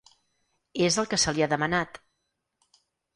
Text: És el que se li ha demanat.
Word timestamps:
És 0.85 0.95
el 1.03 1.09
que 1.11 1.19
se 1.23 1.33
li 1.39 1.43
ha 1.47 1.49
demanat. 1.51 1.99